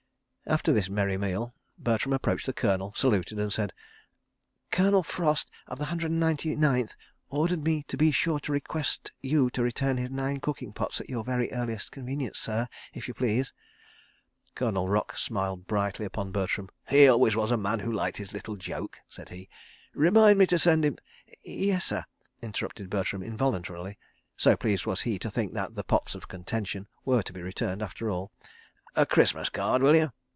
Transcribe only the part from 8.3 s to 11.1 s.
to request you to return his nine cooking pots at